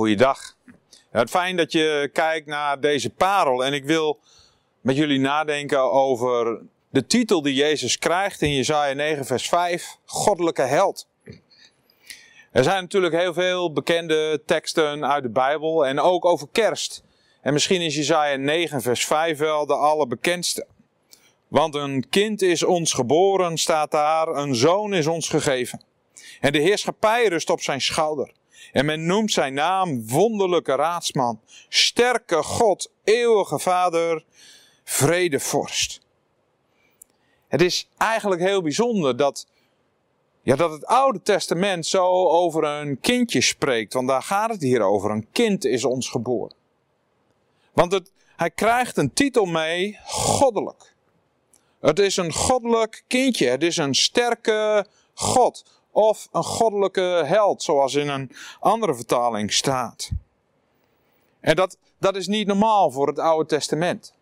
[0.00, 0.56] Goeiedag.
[1.10, 3.64] Het fijn dat je kijkt naar deze parel.
[3.64, 4.20] En ik wil
[4.80, 10.62] met jullie nadenken over de titel die Jezus krijgt in Jesaja 9, vers 5: Goddelijke
[10.62, 11.06] held.
[12.52, 17.02] Er zijn natuurlijk heel veel bekende teksten uit de Bijbel en ook over kerst.
[17.42, 20.66] En misschien is Jesaja 9, vers 5 wel de allerbekendste.
[21.48, 25.82] Want een kind is ons geboren, staat daar, een zoon is ons gegeven.
[26.40, 28.38] En de heerschappij rust op zijn schouder.
[28.72, 34.24] En men noemt zijn naam wonderlijke raadsman, sterke God, eeuwige vader,
[34.84, 36.00] vredevorst.
[37.48, 39.46] Het is eigenlijk heel bijzonder dat,
[40.42, 43.92] ja, dat het Oude Testament zo over een kindje spreekt.
[43.92, 45.10] Want daar gaat het hier over.
[45.10, 46.54] Een kind is ons geboren.
[47.72, 50.94] Want het, hij krijgt een titel mee, goddelijk.
[51.80, 53.48] Het is een goddelijk kindje.
[53.48, 60.10] Het is een sterke God of een goddelijke held, zoals in een andere vertaling staat.
[61.40, 64.14] En dat, dat is niet normaal voor het Oude Testament.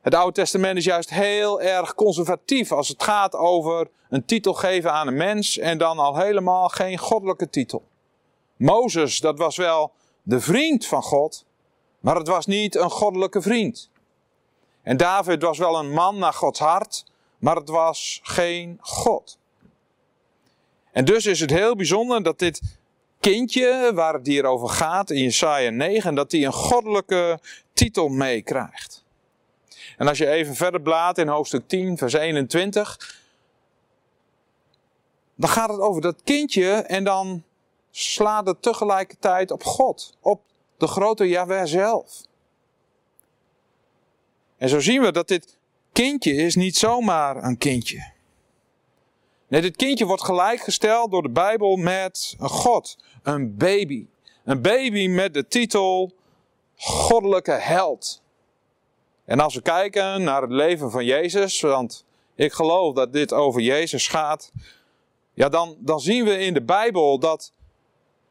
[0.00, 4.92] Het Oude Testament is juist heel erg conservatief als het gaat over een titel geven
[4.92, 7.82] aan een mens en dan al helemaal geen goddelijke titel.
[8.56, 11.44] Mozes, dat was wel de vriend van God,
[12.00, 13.90] maar het was niet een goddelijke vriend.
[14.82, 17.04] En David was wel een man naar Gods hart,
[17.38, 19.38] maar het was geen God.
[20.96, 22.60] En dus is het heel bijzonder dat dit
[23.20, 27.40] kindje, waar het hier over gaat in Jesaja 9, dat hij een goddelijke
[27.72, 29.04] titel meekrijgt.
[29.96, 33.16] En als je even verder blaat in hoofdstuk 10, vers 21,
[35.34, 37.44] dan gaat het over dat kindje en dan
[37.90, 40.40] slaat het tegelijkertijd op God, op
[40.76, 42.22] de grote Yahweh zelf.
[44.56, 45.58] En zo zien we dat dit
[45.92, 48.14] kindje is niet zomaar een kindje.
[49.48, 54.06] Nee, dit kindje wordt gelijkgesteld door de Bijbel met een God, een baby.
[54.44, 56.12] Een baby met de titel
[56.76, 58.22] Goddelijke held.
[59.24, 62.04] En als we kijken naar het leven van Jezus, want
[62.34, 64.52] ik geloof dat dit over Jezus gaat,
[65.34, 67.52] ja, dan, dan zien we in de Bijbel dat,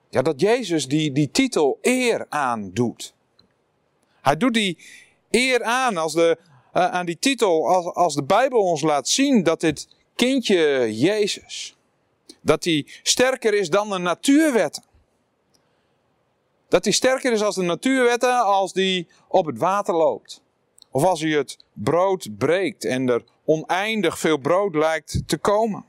[0.10, 3.14] ja, dat Jezus die, die titel eer aandoet.
[4.22, 4.78] Hij doet die
[5.30, 6.38] eer aan als de,
[6.74, 11.76] uh, aan die titel, als, als de Bijbel ons laat zien dat dit kindje Jezus.
[12.42, 14.84] Dat hij sterker is dan de natuurwetten.
[16.70, 20.42] Dat hij sterker is als de natuurwetten als die op het water loopt.
[20.92, 25.86] Of als hij het brood breekt en er oneindig veel brood lijkt te komen.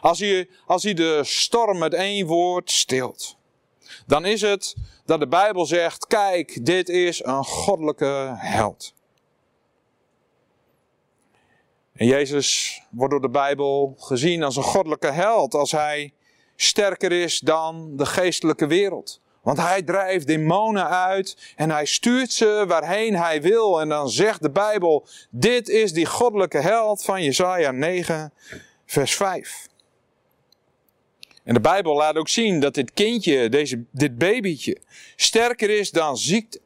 [0.00, 3.36] Als hij, als hij de storm met één woord stilt.
[4.06, 4.74] Dan is het
[5.04, 8.94] dat de Bijbel zegt, kijk, dit is een goddelijke held.
[11.98, 16.12] En Jezus wordt door de Bijbel gezien als een goddelijke held, als hij
[16.56, 19.20] sterker is dan de geestelijke wereld.
[19.42, 23.80] Want hij drijft demonen uit en hij stuurt ze waarheen hij wil.
[23.80, 28.32] En dan zegt de Bijbel, dit is die goddelijke held van Jesaja 9,
[28.86, 29.66] vers 5.
[31.44, 34.78] En de Bijbel laat ook zien dat dit kindje, deze, dit babytje,
[35.16, 36.60] sterker is dan ziekte.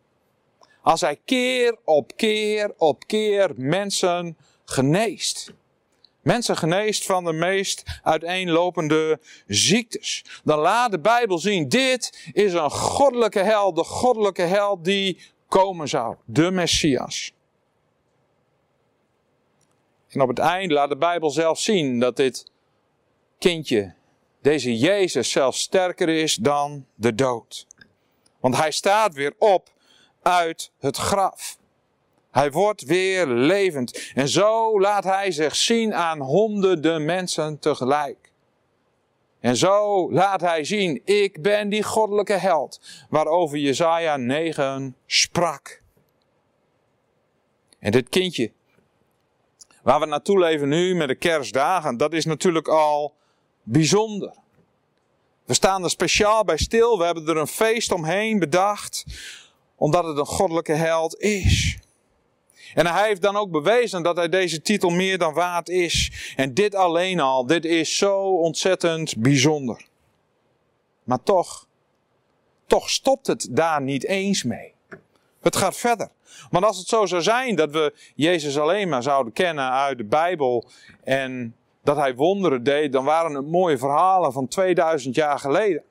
[0.83, 5.53] Als hij keer op keer op keer mensen geneest.
[6.23, 10.25] Mensen geneest van de meest uiteenlopende ziektes.
[10.45, 15.89] Dan laat de Bijbel zien, dit is een goddelijke held, de goddelijke held die komen
[15.89, 16.17] zou.
[16.25, 17.33] De Messias.
[20.09, 22.51] En op het eind laat de Bijbel zelf zien dat dit
[23.39, 23.95] kindje,
[24.43, 27.67] deze Jezus, zelfs sterker is dan de dood.
[28.41, 29.73] Want hij staat weer op
[30.23, 31.59] uit het graf.
[32.33, 34.13] Hij wordt weer levend.
[34.15, 38.33] En zo laat hij zich zien aan honderden mensen tegelijk.
[39.41, 45.83] En zo laat hij zien, ik ben die goddelijke held waarover Jezaja 9 sprak.
[47.79, 48.53] En dit kindje,
[49.83, 53.15] waar we naartoe leven nu met de kerstdagen, dat is natuurlijk al
[53.63, 54.35] bijzonder.
[55.45, 59.05] We staan er speciaal bij stil, we hebben er een feest omheen bedacht,
[59.77, 61.79] omdat het een goddelijke held is.
[62.75, 66.13] En hij heeft dan ook bewezen dat hij deze titel meer dan waard is.
[66.37, 69.87] En dit alleen al, dit is zo ontzettend bijzonder.
[71.05, 71.67] Maar toch,
[72.67, 74.75] toch stopt het daar niet eens mee.
[75.41, 76.09] Het gaat verder.
[76.51, 80.05] Want als het zo zou zijn dat we Jezus alleen maar zouden kennen uit de
[80.05, 80.65] Bijbel
[81.05, 85.83] en dat hij wonderen deed, dan waren het mooie verhalen van 2000 jaar geleden.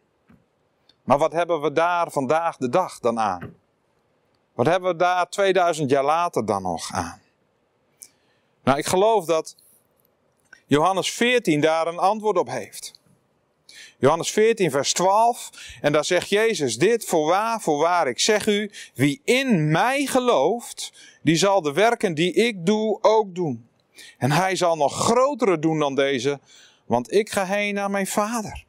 [1.04, 3.56] Maar wat hebben we daar vandaag de dag dan aan?
[4.54, 7.22] Wat hebben we daar 2000 jaar later dan nog aan?
[8.64, 9.56] Nou, ik geloof dat
[10.66, 13.00] Johannes 14 daar een antwoord op heeft.
[13.98, 15.50] Johannes 14, vers 12.
[15.82, 21.36] En daar zegt Jezus dit, voorwaar, voorwaar, ik zeg u, wie in mij gelooft, die
[21.36, 23.70] zal de werken die ik doe ook doen.
[24.18, 26.40] En hij zal nog grotere doen dan deze,
[26.86, 28.66] want ik ga heen naar mijn Vader.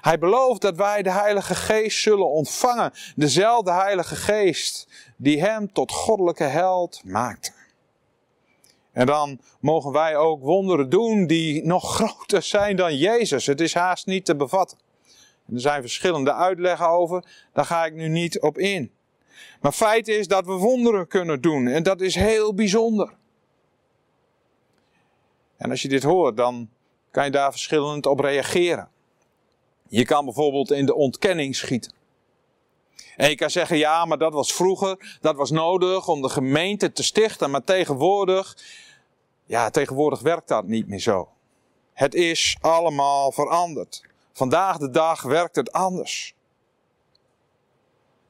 [0.00, 2.92] Hij belooft dat wij de Heilige Geest zullen ontvangen.
[3.16, 7.52] Dezelfde Heilige Geest die hem tot goddelijke held maakte.
[8.92, 13.46] En dan mogen wij ook wonderen doen die nog groter zijn dan Jezus.
[13.46, 14.78] Het is haast niet te bevatten.
[15.52, 18.92] er zijn verschillende uitleggen over, daar ga ik nu niet op in.
[19.60, 23.14] Maar feit is dat we wonderen kunnen doen en dat is heel bijzonder.
[25.56, 26.70] En als je dit hoort, dan
[27.10, 28.91] kan je daar verschillend op reageren.
[29.92, 31.92] Je kan bijvoorbeeld in de ontkenning schieten.
[33.16, 36.92] En je kan zeggen, ja, maar dat was vroeger, dat was nodig om de gemeente
[36.92, 37.50] te stichten.
[37.50, 38.56] Maar tegenwoordig,
[39.44, 41.28] ja, tegenwoordig werkt dat niet meer zo.
[41.92, 44.02] Het is allemaal veranderd.
[44.32, 46.34] Vandaag de dag werkt het anders.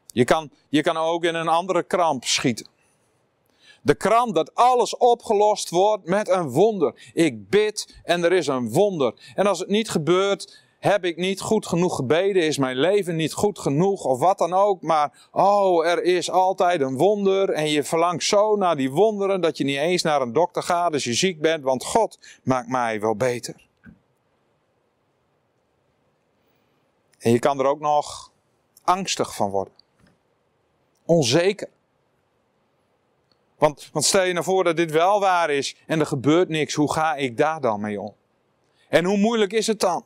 [0.07, 2.67] Je kan, je kan ook in een andere kramp schieten.
[3.83, 7.11] De kramp dat alles opgelost wordt met een wonder.
[7.15, 9.15] Ik bid en er is een wonder.
[9.35, 12.43] En als het niet gebeurt, heb ik niet goed genoeg gebeden?
[12.43, 14.05] Is mijn leven niet goed genoeg?
[14.05, 14.83] Of wat dan ook.
[14.83, 17.51] Maar, oh, er is altijd een wonder.
[17.51, 20.93] En je verlangt zo naar die wonderen dat je niet eens naar een dokter gaat
[20.93, 21.65] als je ziek bent.
[21.65, 23.55] Want God maakt mij wel beter.
[27.19, 28.33] En je kan er ook nog
[28.85, 29.75] angstig van worden.
[31.05, 31.69] Onzeker.
[33.59, 36.75] Want, want stel je nou voor dat dit wel waar is en er gebeurt niks.
[36.75, 38.15] Hoe ga ik daar dan mee om?
[38.89, 40.05] En hoe moeilijk is het dan?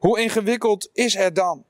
[0.00, 1.64] Hoe ingewikkeld is het dan?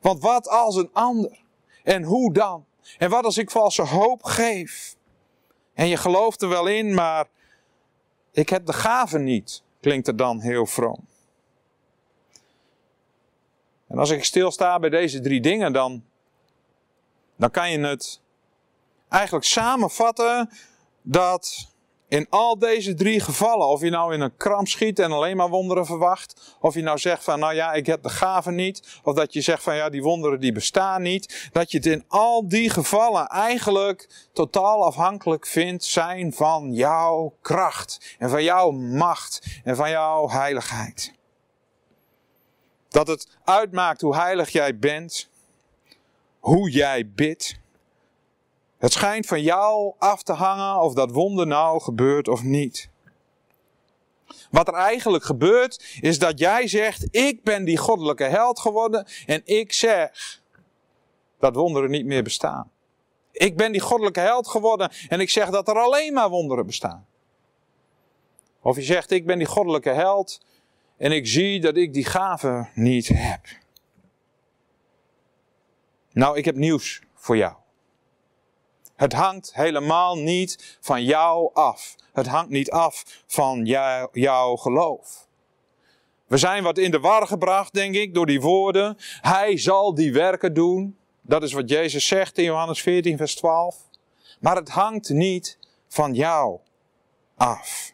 [0.00, 1.38] Want wat als een ander?
[1.82, 2.66] En hoe dan?
[2.98, 4.96] En wat als ik valse hoop geef?
[5.74, 7.26] En je gelooft er wel in, maar
[8.32, 11.06] ik heb de gave niet, klinkt het dan heel vroom.
[13.86, 16.04] En als ik stilsta bij deze drie dingen, dan,
[17.36, 18.20] dan kan je het
[19.08, 20.50] eigenlijk samenvatten
[21.02, 21.68] dat
[22.08, 25.48] in al deze drie gevallen, of je nou in een kramp schiet en alleen maar
[25.48, 29.14] wonderen verwacht, of je nou zegt van nou ja, ik heb de gave niet, of
[29.14, 32.48] dat je zegt van ja, die wonderen die bestaan niet, dat je het in al
[32.48, 39.76] die gevallen eigenlijk totaal afhankelijk vindt zijn van jouw kracht en van jouw macht en
[39.76, 41.14] van jouw heiligheid.
[42.88, 45.28] Dat het uitmaakt hoe heilig jij bent,
[46.38, 47.58] hoe jij bidt
[48.78, 52.88] het schijnt van jou af te hangen of dat wonder nou gebeurt of niet.
[54.50, 59.42] Wat er eigenlijk gebeurt, is dat jij zegt: Ik ben die goddelijke held geworden en
[59.44, 60.42] ik zeg
[61.38, 62.70] dat wonderen niet meer bestaan.
[63.32, 67.06] Ik ben die goddelijke held geworden en ik zeg dat er alleen maar wonderen bestaan.
[68.60, 70.40] Of je zegt: Ik ben die goddelijke held
[70.96, 73.40] en ik zie dat ik die gave niet heb.
[76.12, 77.54] Nou, ik heb nieuws voor jou.
[78.96, 81.94] Het hangt helemaal niet van jou af.
[82.12, 85.26] Het hangt niet af van jou, jouw geloof.
[86.26, 88.96] We zijn wat in de war gebracht, denk ik, door die woorden.
[89.20, 90.96] Hij zal die werken doen.
[91.22, 93.76] Dat is wat Jezus zegt in Johannes 14, vers 12.
[94.40, 95.58] Maar het hangt niet
[95.88, 96.58] van jou
[97.36, 97.92] af.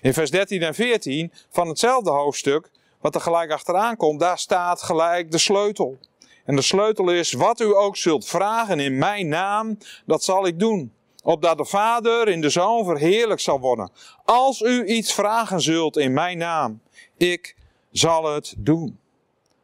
[0.00, 2.70] In vers 13 en 14 van hetzelfde hoofdstuk,
[3.00, 5.98] wat er gelijk achteraan komt, daar staat gelijk de sleutel.
[6.44, 10.58] En de sleutel is, wat u ook zult vragen in mijn naam, dat zal ik
[10.58, 10.92] doen.
[11.22, 13.90] Opdat de Vader in de Zoon verheerlijk zal worden.
[14.24, 16.80] Als u iets vragen zult in mijn naam,
[17.16, 17.56] ik
[17.92, 18.98] zal het doen.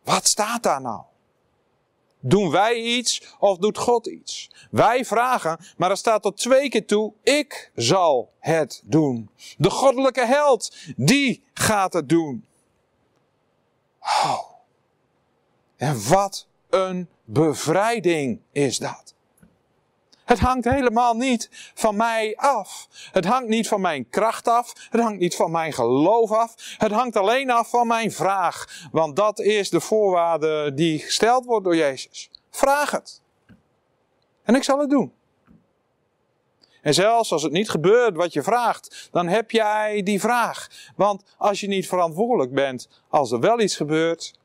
[0.04, 1.02] Wat staat daar nou?
[2.20, 4.50] Doen wij iets of doet God iets?
[4.70, 9.30] Wij vragen, maar er staat tot twee keer toe, ik zal het doen.
[9.56, 12.47] De goddelijke held, die gaat het doen.
[14.00, 14.40] Oh.
[15.76, 19.14] En wat een bevrijding is dat.
[20.25, 22.88] Het hangt helemaal niet van mij af.
[23.12, 24.72] Het hangt niet van mijn kracht af.
[24.90, 26.54] Het hangt niet van mijn geloof af.
[26.78, 28.87] Het hangt alleen af van mijn vraag.
[28.92, 32.30] Want dat is de voorwaarde die gesteld wordt door Jezus.
[32.50, 33.22] Vraag het.
[34.42, 35.12] En ik zal het doen.
[36.82, 40.68] En zelfs als het niet gebeurt wat je vraagt, dan heb jij die vraag.
[40.96, 44.38] Want als je niet verantwoordelijk bent als er wel iets gebeurt,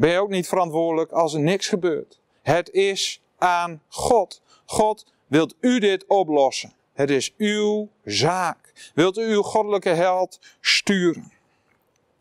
[0.00, 2.20] ben je ook niet verantwoordelijk als er niks gebeurt.
[2.42, 4.42] Het is aan God.
[4.64, 6.74] God wilt u dit oplossen.
[6.92, 8.90] Het is uw zaak.
[8.94, 11.32] Wilt u uw goddelijke held sturen?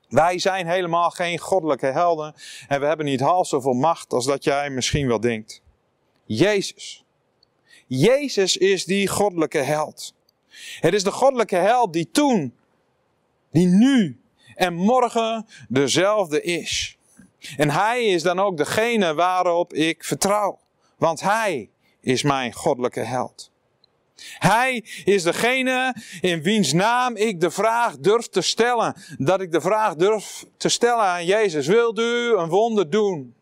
[0.09, 2.36] Wij zijn helemaal geen goddelijke helden
[2.67, 5.62] en we hebben niet half zoveel macht als dat jij misschien wel denkt.
[6.25, 7.03] Jezus.
[7.88, 10.13] Jezus is die goddelijke held.
[10.79, 12.53] Het is de goddelijke held die toen,
[13.51, 14.21] die nu
[14.55, 16.98] en morgen dezelfde is.
[17.58, 20.60] En Hij is dan ook degene waarop ik vertrouw.
[20.98, 21.69] Want Hij
[22.01, 23.51] is mijn goddelijke held.
[24.24, 28.96] Hij is degene in wiens naam ik de vraag durf te stellen.
[29.17, 31.67] Dat ik de vraag durf te stellen aan Jezus.
[31.67, 33.36] Wilt u een wonder doen?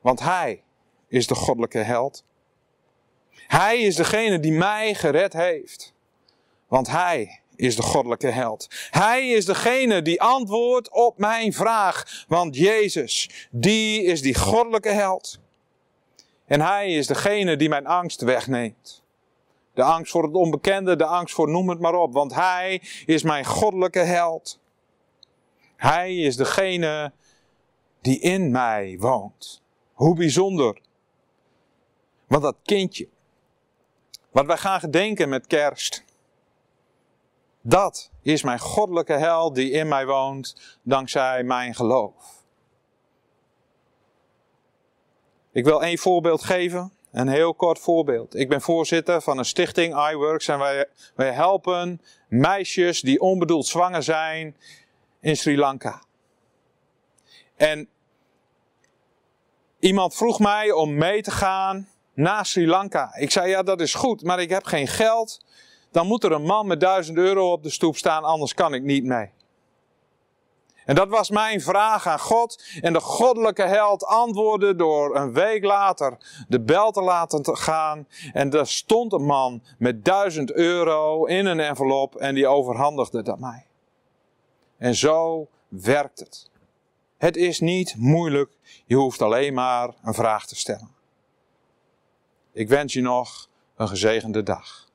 [0.00, 0.62] Want Hij
[1.08, 2.24] is de goddelijke held.
[3.46, 5.94] Hij is degene die mij gered heeft.
[6.68, 8.68] Want Hij is de goddelijke held.
[8.90, 12.24] Hij is degene die antwoordt op mijn vraag.
[12.28, 15.38] Want Jezus, die is die goddelijke held.
[16.46, 19.02] En Hij is degene die mijn angst wegneemt.
[19.74, 22.12] De angst voor het onbekende, de angst voor noem het maar op.
[22.12, 24.60] Want Hij is mijn goddelijke held.
[25.76, 27.12] Hij is degene
[28.00, 29.62] die in mij woont.
[29.92, 30.80] Hoe bijzonder.
[32.26, 33.08] Want dat kindje,
[34.30, 36.04] wat wij gaan gedenken met kerst,
[37.62, 42.38] dat is mijn goddelijke held die in mij woont dankzij mijn geloof.
[45.52, 48.34] Ik wil één voorbeeld geven, een heel kort voorbeeld.
[48.34, 54.02] Ik ben voorzitter van een stichting iWorks en wij, wij helpen meisjes die onbedoeld zwanger
[54.02, 54.56] zijn
[55.20, 56.02] in Sri Lanka.
[57.56, 57.88] En
[59.78, 63.14] iemand vroeg mij om mee te gaan naar Sri Lanka.
[63.14, 65.40] Ik zei ja, dat is goed, maar ik heb geen geld
[65.90, 68.82] dan moet er een man met duizend euro op de stoep staan, anders kan ik
[68.82, 69.30] niet mee.
[70.84, 72.64] En dat was mijn vraag aan God.
[72.80, 76.16] En de goddelijke held antwoordde door een week later
[76.48, 78.08] de bel te laten gaan.
[78.32, 83.38] En er stond een man met duizend euro in een envelop en die overhandigde dat
[83.38, 83.66] mij.
[84.78, 86.50] En zo werkt het.
[87.18, 88.50] Het is niet moeilijk,
[88.86, 90.90] je hoeft alleen maar een vraag te stellen.
[92.52, 94.89] Ik wens je nog een gezegende dag.